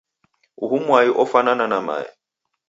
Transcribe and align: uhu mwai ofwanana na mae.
uhu 0.63 0.77
mwai 0.85 1.09
ofwanana 1.21 1.65
na 1.71 1.79
mae. 1.87 2.07